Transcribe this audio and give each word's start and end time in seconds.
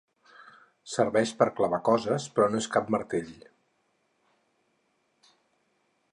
Serveix 0.93 1.33
per 1.41 1.47
clavar 1.59 1.79
coses, 1.89 2.25
però 2.37 2.47
no 2.53 2.61
és 2.61 2.69
cap 2.77 2.89
martell. 2.95 3.29